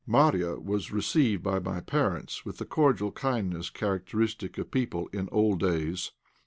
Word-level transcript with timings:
Marya 0.07 0.55
was 0.55 0.91
received 0.91 1.43
by 1.43 1.59
my 1.59 1.79
parents 1.79 2.43
with 2.43 2.57
the 2.57 2.65
cordial 2.65 3.11
kindness 3.11 3.69
characteristic 3.69 4.57
of 4.57 4.71
people 4.71 5.05
in 5.13 5.29
old 5.31 5.59
days. 5.59 6.11